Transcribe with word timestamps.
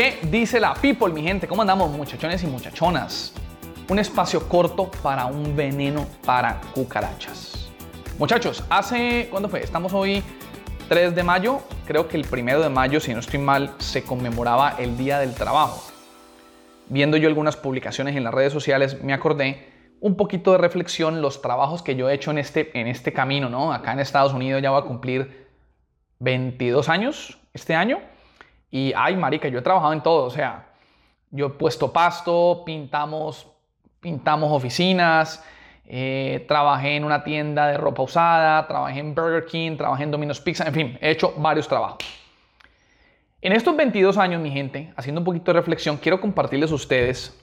¿Qué 0.00 0.18
dice 0.30 0.58
la 0.58 0.72
people, 0.72 1.12
mi 1.12 1.22
gente? 1.22 1.46
¿Cómo 1.46 1.60
andamos, 1.60 1.90
muchachones 1.90 2.42
y 2.42 2.46
muchachonas? 2.46 3.34
Un 3.90 3.98
espacio 3.98 4.48
corto 4.48 4.90
para 5.02 5.26
un 5.26 5.54
veneno 5.54 6.06
para 6.24 6.58
cucarachas. 6.72 7.68
Muchachos, 8.18 8.64
hace, 8.70 9.28
¿cuándo 9.30 9.50
fue? 9.50 9.62
Estamos 9.62 9.92
hoy 9.92 10.22
3 10.88 11.14
de 11.14 11.22
mayo. 11.22 11.60
Creo 11.86 12.08
que 12.08 12.16
el 12.16 12.24
primero 12.24 12.62
de 12.62 12.70
mayo, 12.70 12.98
si 12.98 13.12
no 13.12 13.20
estoy 13.20 13.40
mal, 13.40 13.74
se 13.76 14.02
conmemoraba 14.02 14.76
el 14.78 14.96
Día 14.96 15.18
del 15.18 15.34
Trabajo. 15.34 15.92
Viendo 16.88 17.18
yo 17.18 17.28
algunas 17.28 17.58
publicaciones 17.58 18.16
en 18.16 18.24
las 18.24 18.32
redes 18.32 18.54
sociales, 18.54 19.02
me 19.02 19.12
acordé 19.12 19.68
un 20.00 20.16
poquito 20.16 20.52
de 20.52 20.56
reflexión 20.56 21.20
los 21.20 21.42
trabajos 21.42 21.82
que 21.82 21.94
yo 21.94 22.08
he 22.08 22.14
hecho 22.14 22.30
en 22.30 22.38
este, 22.38 22.70
en 22.80 22.86
este 22.86 23.12
camino, 23.12 23.50
¿no? 23.50 23.70
Acá 23.70 23.92
en 23.92 24.00
Estados 24.00 24.32
Unidos 24.32 24.62
ya 24.62 24.70
va 24.70 24.78
a 24.78 24.84
cumplir 24.84 25.46
22 26.20 26.88
años 26.88 27.38
este 27.52 27.74
año. 27.74 27.98
Y, 28.70 28.92
ay, 28.96 29.16
marica, 29.16 29.48
yo 29.48 29.58
he 29.58 29.62
trabajado 29.62 29.92
en 29.92 30.02
todo. 30.02 30.24
O 30.24 30.30
sea, 30.30 30.66
yo 31.30 31.46
he 31.46 31.50
puesto 31.50 31.92
pasto, 31.92 32.62
pintamos, 32.64 33.46
pintamos 34.00 34.50
oficinas, 34.52 35.44
eh, 35.86 36.44
trabajé 36.46 36.96
en 36.96 37.04
una 37.04 37.24
tienda 37.24 37.66
de 37.66 37.76
ropa 37.76 38.02
usada, 38.02 38.66
trabajé 38.66 39.00
en 39.00 39.14
Burger 39.14 39.44
King, 39.44 39.76
trabajé 39.76 40.04
en 40.04 40.10
Domino's 40.10 40.40
Pizza, 40.40 40.66
en 40.66 40.74
fin, 40.74 40.98
he 41.00 41.10
hecho 41.10 41.34
varios 41.36 41.66
trabajos. 41.66 41.98
En 43.42 43.52
estos 43.52 43.76
22 43.76 44.18
años, 44.18 44.40
mi 44.40 44.50
gente, 44.50 44.92
haciendo 44.96 45.20
un 45.20 45.24
poquito 45.24 45.52
de 45.52 45.58
reflexión, 45.58 45.96
quiero 45.96 46.20
compartirles 46.20 46.70
a 46.70 46.74
ustedes, 46.74 47.36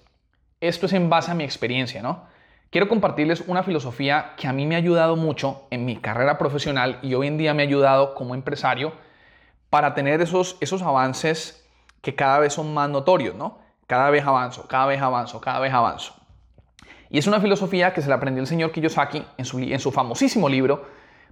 esto 0.61 0.85
es 0.85 0.93
en 0.93 1.09
base 1.09 1.31
a 1.31 1.33
mi 1.33 1.43
experiencia, 1.43 2.01
¿no? 2.01 2.25
Quiero 2.69 2.87
compartirles 2.87 3.43
una 3.47 3.63
filosofía 3.63 4.33
que 4.37 4.47
a 4.47 4.53
mí 4.53 4.65
me 4.65 4.75
ha 4.75 4.77
ayudado 4.77 5.15
mucho 5.15 5.67
en 5.69 5.85
mi 5.85 5.97
carrera 5.97 6.37
profesional 6.37 6.99
y 7.01 7.15
hoy 7.15 7.27
en 7.27 7.37
día 7.37 7.53
me 7.53 7.63
ha 7.63 7.65
ayudado 7.65 8.13
como 8.13 8.35
empresario 8.35 8.93
para 9.69 9.93
tener 9.93 10.21
esos, 10.21 10.57
esos 10.59 10.81
avances 10.81 11.65
que 12.01 12.15
cada 12.15 12.39
vez 12.39 12.53
son 12.53 12.73
más 12.73 12.89
notorios, 12.89 13.35
¿no? 13.35 13.59
Cada 13.87 14.09
vez 14.09 14.25
avanzo, 14.25 14.67
cada 14.67 14.85
vez 14.85 15.01
avanzo, 15.01 15.41
cada 15.41 15.59
vez 15.59 15.73
avanzo. 15.73 16.13
Y 17.09 17.17
es 17.17 17.27
una 17.27 17.39
filosofía 17.39 17.93
que 17.93 18.01
se 18.01 18.09
la 18.09 18.15
aprendió 18.15 18.41
el 18.41 18.47
señor 18.47 18.71
Kiyosaki 18.71 19.23
en 19.37 19.45
su, 19.45 19.59
en 19.59 19.79
su 19.79 19.91
famosísimo 19.91 20.49
libro, 20.49 20.85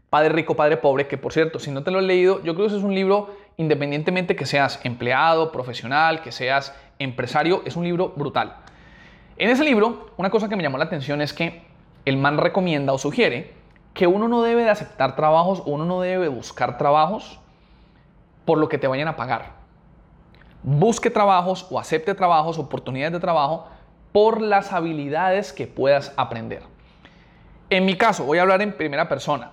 Padre 0.10 0.30
Rico, 0.30 0.56
Padre 0.56 0.78
Pobre, 0.78 1.08
que 1.08 1.18
por 1.18 1.34
cierto, 1.34 1.60
si 1.60 1.72
no 1.72 1.84
te 1.84 1.92
lo 1.92 2.00
he 2.00 2.02
leído, 2.02 2.42
yo 2.44 2.56
creo 2.56 2.68
que 2.68 2.76
es 2.78 2.84
un 2.84 2.96
libro, 2.96 3.36
independientemente 3.58 4.36
que 4.36 4.46
seas 4.46 4.80
empleado, 4.84 5.52
profesional, 5.52 6.22
que 6.22 6.32
seas 6.32 6.74
empresario, 7.00 7.62
es 7.66 7.76
un 7.76 7.84
libro 7.84 8.14
brutal. 8.16 8.56
En 9.38 9.50
ese 9.50 9.66
libro, 9.66 10.12
una 10.16 10.30
cosa 10.30 10.48
que 10.48 10.56
me 10.56 10.64
llamó 10.64 10.78
la 10.78 10.86
atención 10.86 11.22
es 11.22 11.34
que 11.34 11.64
el 12.06 12.16
man 12.18 12.38
recomienda 12.38 12.94
o 12.94 12.98
sugiere 12.98 13.54
que 13.94 14.08
uno 14.08 14.30
no 14.30 14.44
debe 14.44 14.64
de 14.64 14.70
aceptar 14.70 15.16
trabajos, 15.18 15.64
uno 15.66 15.86
no 15.86 16.00
debe 16.00 16.30
buscar 16.30 16.78
trabajos 16.78 17.40
por 18.46 18.58
lo 18.58 18.70
que 18.70 18.78
te 18.78 18.88
vayan 18.88 19.08
a 19.08 19.16
pagar. 19.16 19.54
Busque 20.64 21.10
trabajos 21.10 21.68
o 21.70 21.80
acepte 21.80 22.16
trabajos, 22.16 22.58
oportunidades 22.58 23.14
de 23.14 23.20
trabajo 23.20 23.68
por 24.12 24.42
las 24.42 24.72
habilidades 24.72 25.52
que 25.52 25.68
puedas 25.68 26.14
aprender. 26.16 26.64
En 27.70 27.86
mi 27.86 27.96
caso, 27.98 28.24
voy 28.24 28.38
a 28.38 28.44
hablar 28.44 28.62
en 28.62 28.74
primera 28.74 29.10
persona. 29.10 29.52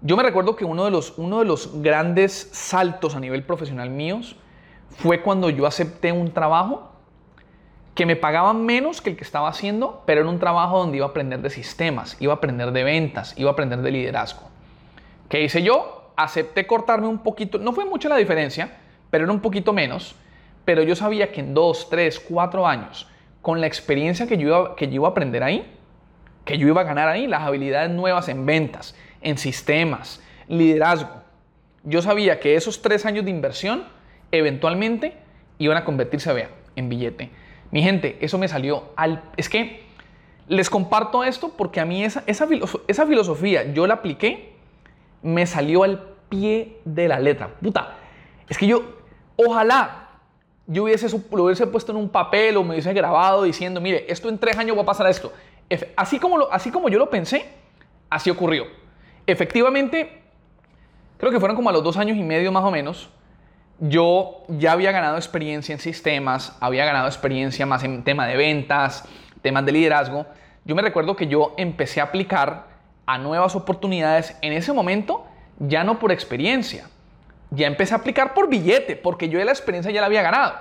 Yo 0.00 0.16
me 0.16 0.22
recuerdo 0.22 0.54
que 0.54 0.64
uno 0.64 0.84
de 0.84 0.90
los, 0.90 1.18
uno 1.18 1.38
de 1.38 1.44
los 1.46 1.82
grandes 1.82 2.50
saltos 2.52 3.16
a 3.16 3.20
nivel 3.20 3.42
profesional 3.42 3.90
míos 3.90 4.36
fue 4.90 5.22
cuando 5.22 5.50
yo 5.50 5.66
acepté 5.66 6.12
un 6.12 6.32
trabajo 6.32 6.90
que 7.94 8.06
me 8.06 8.16
pagaban 8.16 8.66
menos 8.66 9.00
que 9.00 9.10
el 9.10 9.16
que 9.16 9.24
estaba 9.24 9.48
haciendo, 9.48 10.02
pero 10.04 10.20
era 10.20 10.30
un 10.30 10.38
trabajo 10.38 10.78
donde 10.78 10.98
iba 10.98 11.06
a 11.06 11.10
aprender 11.10 11.40
de 11.40 11.50
sistemas, 11.50 12.16
iba 12.20 12.32
a 12.32 12.36
aprender 12.36 12.72
de 12.72 12.84
ventas, 12.84 13.34
iba 13.38 13.50
a 13.50 13.52
aprender 13.52 13.80
de 13.82 13.90
liderazgo. 13.92 14.42
¿Qué 15.28 15.42
hice 15.42 15.62
yo? 15.62 16.03
Acepté 16.16 16.66
cortarme 16.66 17.08
un 17.08 17.18
poquito, 17.18 17.58
no 17.58 17.72
fue 17.72 17.84
mucha 17.84 18.08
la 18.08 18.16
diferencia, 18.16 18.76
pero 19.10 19.24
era 19.24 19.32
un 19.32 19.40
poquito 19.40 19.72
menos, 19.72 20.14
pero 20.64 20.82
yo 20.82 20.96
sabía 20.96 21.32
que 21.32 21.40
en 21.40 21.54
dos, 21.54 21.88
tres, 21.90 22.20
cuatro 22.20 22.66
años, 22.66 23.08
con 23.42 23.60
la 23.60 23.66
experiencia 23.66 24.26
que 24.26 24.38
yo, 24.38 24.48
iba, 24.48 24.76
que 24.76 24.86
yo 24.88 24.94
iba 24.94 25.08
a 25.08 25.10
aprender 25.10 25.42
ahí, 25.42 25.70
que 26.44 26.58
yo 26.58 26.68
iba 26.68 26.82
a 26.82 26.84
ganar 26.84 27.08
ahí, 27.08 27.26
las 27.26 27.42
habilidades 27.42 27.90
nuevas 27.90 28.28
en 28.28 28.46
ventas, 28.46 28.94
en 29.20 29.38
sistemas, 29.38 30.22
liderazgo, 30.48 31.24
yo 31.84 32.00
sabía 32.00 32.40
que 32.40 32.56
esos 32.56 32.80
tres 32.80 33.04
años 33.04 33.24
de 33.24 33.30
inversión 33.30 33.84
eventualmente 34.32 35.16
iban 35.58 35.76
a 35.76 35.84
convertirse, 35.84 36.32
vea, 36.32 36.50
en 36.76 36.88
billete. 36.88 37.30
Mi 37.70 37.82
gente, 37.82 38.18
eso 38.20 38.38
me 38.38 38.48
salió 38.48 38.84
al... 38.96 39.22
Es 39.36 39.48
que 39.48 39.84
les 40.48 40.70
comparto 40.70 41.24
esto 41.24 41.52
porque 41.56 41.80
a 41.80 41.84
mí 41.84 42.04
esa, 42.04 42.22
esa, 42.26 42.48
esa 42.88 43.06
filosofía 43.06 43.72
yo 43.72 43.86
la 43.86 43.94
apliqué, 43.94 44.54
me 45.22 45.46
salió 45.46 45.84
al 45.84 46.13
de 46.84 47.08
la 47.08 47.18
letra. 47.18 47.48
Puta, 47.60 47.94
es 48.48 48.58
que 48.58 48.66
yo, 48.66 48.82
ojalá 49.36 50.08
yo 50.66 50.84
hubiese, 50.84 51.08
lo 51.30 51.44
hubiese 51.44 51.66
puesto 51.66 51.92
en 51.92 51.98
un 51.98 52.08
papel 52.08 52.56
o 52.56 52.62
me 52.62 52.70
hubiese 52.70 52.92
grabado 52.92 53.42
diciendo, 53.42 53.80
mire, 53.80 54.06
esto 54.08 54.28
en 54.28 54.38
tres 54.38 54.56
años 54.56 54.76
va 54.76 54.82
a 54.82 54.86
pasar 54.86 55.06
esto. 55.08 55.32
Así 55.96 56.18
como, 56.18 56.46
así 56.50 56.70
como 56.70 56.88
yo 56.88 56.98
lo 56.98 57.10
pensé, 57.10 57.46
así 58.08 58.30
ocurrió. 58.30 58.66
Efectivamente, 59.26 60.22
creo 61.18 61.32
que 61.32 61.40
fueron 61.40 61.56
como 61.56 61.70
a 61.70 61.72
los 61.72 61.82
dos 61.82 61.96
años 61.96 62.16
y 62.16 62.22
medio 62.22 62.52
más 62.52 62.64
o 62.64 62.70
menos, 62.70 63.10
yo 63.80 64.44
ya 64.48 64.72
había 64.72 64.92
ganado 64.92 65.16
experiencia 65.16 65.72
en 65.72 65.80
sistemas, 65.80 66.56
había 66.60 66.84
ganado 66.84 67.06
experiencia 67.08 67.66
más 67.66 67.82
en 67.82 68.04
tema 68.04 68.26
de 68.26 68.36
ventas, 68.36 69.04
temas 69.42 69.66
de 69.66 69.72
liderazgo. 69.72 70.26
Yo 70.64 70.74
me 70.74 70.82
recuerdo 70.82 71.16
que 71.16 71.26
yo 71.26 71.54
empecé 71.56 72.00
a 72.00 72.04
aplicar 72.04 72.68
a 73.06 73.18
nuevas 73.18 73.54
oportunidades 73.56 74.36
en 74.40 74.52
ese 74.52 74.72
momento, 74.72 75.26
ya 75.58 75.84
no 75.84 75.98
por 75.98 76.12
experiencia, 76.12 76.88
ya 77.50 77.66
empecé 77.66 77.94
a 77.94 77.98
aplicar 77.98 78.34
por 78.34 78.48
billete, 78.48 78.96
porque 78.96 79.28
yo 79.28 79.38
de 79.38 79.44
la 79.44 79.52
experiencia 79.52 79.92
ya 79.92 80.00
la 80.00 80.06
había 80.06 80.22
ganado. 80.22 80.54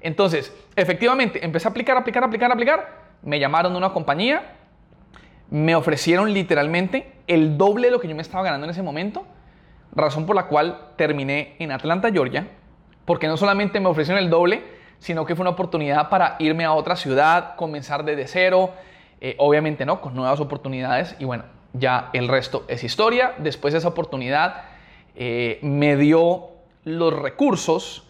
Entonces, 0.00 0.54
efectivamente, 0.76 1.44
empecé 1.44 1.68
a 1.68 1.70
aplicar, 1.70 1.96
aplicar, 1.96 2.24
aplicar, 2.24 2.52
aplicar. 2.52 3.08
Me 3.22 3.40
llamaron 3.40 3.72
de 3.72 3.78
una 3.78 3.92
compañía, 3.92 4.54
me 5.50 5.74
ofrecieron 5.74 6.32
literalmente 6.32 7.12
el 7.26 7.58
doble 7.58 7.88
de 7.88 7.92
lo 7.92 8.00
que 8.00 8.08
yo 8.08 8.14
me 8.14 8.22
estaba 8.22 8.44
ganando 8.44 8.64
en 8.64 8.70
ese 8.70 8.82
momento, 8.82 9.26
razón 9.92 10.26
por 10.26 10.36
la 10.36 10.46
cual 10.46 10.92
terminé 10.96 11.56
en 11.58 11.72
Atlanta, 11.72 12.10
Georgia, 12.12 12.46
porque 13.04 13.26
no 13.26 13.36
solamente 13.36 13.80
me 13.80 13.88
ofrecieron 13.88 14.22
el 14.22 14.30
doble, 14.30 14.62
sino 14.98 15.24
que 15.24 15.34
fue 15.34 15.42
una 15.42 15.50
oportunidad 15.50 16.08
para 16.08 16.36
irme 16.38 16.64
a 16.64 16.72
otra 16.72 16.96
ciudad, 16.96 17.56
comenzar 17.56 18.04
desde 18.04 18.26
cero, 18.26 18.70
eh, 19.20 19.34
obviamente 19.38 19.84
no, 19.84 20.00
con 20.00 20.14
nuevas 20.14 20.40
oportunidades 20.40 21.16
y 21.18 21.24
bueno, 21.24 21.44
ya 21.72 22.10
el 22.12 22.28
resto 22.28 22.64
es 22.68 22.84
historia. 22.84 23.34
Después 23.38 23.74
esa 23.74 23.88
oportunidad 23.88 24.64
eh, 25.14 25.58
me 25.62 25.96
dio 25.96 26.48
los 26.84 27.12
recursos, 27.12 28.04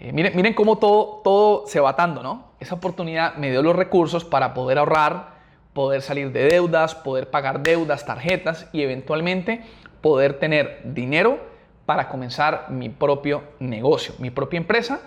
eh, 0.00 0.12
miren, 0.12 0.34
miren 0.36 0.54
cómo 0.54 0.78
todo, 0.78 1.20
todo 1.22 1.66
se 1.66 1.80
va 1.80 1.90
atando, 1.90 2.22
¿no? 2.22 2.50
Esa 2.60 2.74
oportunidad 2.74 3.36
me 3.36 3.50
dio 3.50 3.62
los 3.62 3.76
recursos 3.76 4.24
para 4.24 4.54
poder 4.54 4.78
ahorrar, 4.78 5.40
poder 5.72 6.02
salir 6.02 6.32
de 6.32 6.44
deudas, 6.44 6.94
poder 6.94 7.30
pagar 7.30 7.62
deudas, 7.62 8.04
tarjetas 8.04 8.68
y 8.72 8.82
eventualmente 8.82 9.62
poder 10.00 10.38
tener 10.38 10.80
dinero 10.84 11.38
para 11.86 12.08
comenzar 12.08 12.66
mi 12.70 12.88
propio 12.88 13.42
negocio, 13.58 14.14
mi 14.18 14.30
propia 14.30 14.58
empresa. 14.58 15.00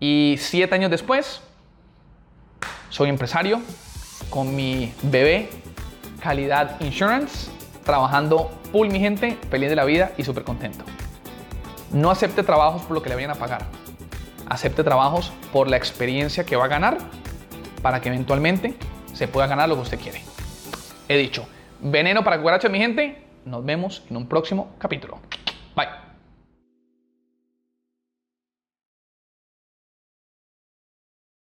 Y 0.00 0.36
siete 0.38 0.74
años 0.74 0.90
después, 0.90 1.42
soy 2.88 3.08
empresario 3.08 3.60
con 4.30 4.54
mi 4.54 4.92
bebé 5.02 5.48
Calidad 6.20 6.80
Insurance, 6.80 7.50
trabajando 7.84 8.50
full 8.72 8.88
mi 8.88 9.00
gente, 9.00 9.38
feliz 9.50 9.70
de 9.70 9.76
la 9.76 9.84
vida 9.84 10.12
y 10.16 10.24
súper 10.24 10.44
contento. 10.44 10.84
No 11.92 12.10
acepte 12.10 12.42
trabajos 12.42 12.82
por 12.82 12.92
lo 12.92 13.02
que 13.02 13.08
le 13.08 13.14
vayan 13.14 13.30
a 13.30 13.34
pagar. 13.34 13.62
Acepte 14.48 14.84
trabajos 14.84 15.32
por 15.52 15.68
la 15.68 15.76
experiencia 15.76 16.44
que 16.44 16.56
va 16.56 16.64
a 16.64 16.68
ganar 16.68 16.98
para 17.82 18.00
que 18.00 18.08
eventualmente 18.08 18.76
se 19.12 19.28
pueda 19.28 19.46
ganar 19.46 19.68
lo 19.68 19.76
que 19.76 19.82
usted 19.82 20.00
quiere. 20.00 20.22
He 21.08 21.16
dicho, 21.16 21.46
veneno 21.80 22.24
para 22.24 22.38
cucarachas 22.38 22.70
mi 22.70 22.78
gente. 22.78 23.24
Nos 23.44 23.64
vemos 23.64 24.04
en 24.10 24.16
un 24.16 24.26
próximo 24.26 24.74
capítulo. 24.78 25.18
Bye. 25.74 26.07